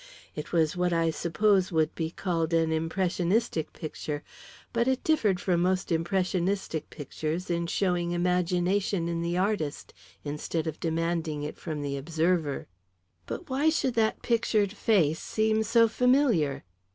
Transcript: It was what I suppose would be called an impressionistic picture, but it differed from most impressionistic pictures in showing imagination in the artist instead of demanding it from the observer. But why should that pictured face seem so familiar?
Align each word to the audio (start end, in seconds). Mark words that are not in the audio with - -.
It 0.35 0.51
was 0.51 0.75
what 0.75 0.91
I 0.91 1.11
suppose 1.11 1.71
would 1.71 1.93
be 1.93 2.09
called 2.09 2.55
an 2.55 2.71
impressionistic 2.71 3.71
picture, 3.71 4.23
but 4.73 4.87
it 4.87 5.03
differed 5.03 5.39
from 5.39 5.61
most 5.61 5.91
impressionistic 5.91 6.89
pictures 6.89 7.51
in 7.51 7.67
showing 7.67 8.09
imagination 8.11 9.07
in 9.07 9.21
the 9.21 9.37
artist 9.37 9.93
instead 10.23 10.65
of 10.65 10.79
demanding 10.79 11.43
it 11.43 11.59
from 11.59 11.83
the 11.83 11.97
observer. 11.97 12.65
But 13.27 13.47
why 13.47 13.69
should 13.69 13.93
that 13.93 14.23
pictured 14.23 14.71
face 14.73 15.19
seem 15.19 15.61
so 15.61 15.87
familiar? 15.87 16.63